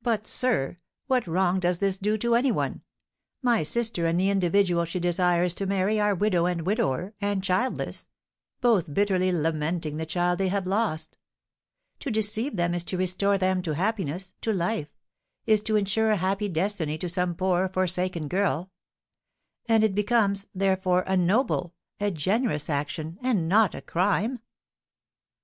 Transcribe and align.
"But, 0.00 0.28
sir, 0.28 0.78
what 1.08 1.26
wrong 1.26 1.58
does 1.58 1.78
this 1.78 1.96
do 1.96 2.16
to 2.18 2.36
any 2.36 2.52
one? 2.52 2.82
My 3.42 3.64
sister 3.64 4.06
and 4.06 4.20
the 4.20 4.30
individual 4.30 4.84
she 4.84 5.00
desires 5.00 5.54
to 5.54 5.66
marry 5.66 5.98
are 5.98 6.14
widow 6.14 6.46
and 6.46 6.62
widower, 6.62 7.14
and 7.20 7.42
childless, 7.42 8.06
both 8.60 8.94
bitterly 8.94 9.32
lamenting 9.32 9.96
the 9.96 10.06
child 10.06 10.38
they 10.38 10.46
have 10.46 10.68
lost. 10.68 11.18
To 11.98 12.12
deceive 12.12 12.54
them 12.54 12.74
is 12.74 12.84
to 12.84 12.96
restore 12.96 13.38
them 13.38 13.60
to 13.62 13.74
happiness, 13.74 14.34
to 14.42 14.52
life, 14.52 14.94
is 15.46 15.60
to 15.62 15.74
ensure 15.74 16.10
a 16.12 16.16
happy 16.16 16.48
destiny 16.48 16.96
to 16.98 17.08
some 17.08 17.34
poor, 17.34 17.68
forsaken 17.68 18.28
girl; 18.28 18.70
and 19.66 19.82
it 19.82 19.96
becomes, 19.96 20.46
therefore, 20.54 21.02
a 21.08 21.16
noble, 21.16 21.74
a 21.98 22.12
generous 22.12 22.70
action, 22.70 23.18
and 23.20 23.48
not 23.48 23.74
a 23.74 23.82
crime!" 23.82 24.38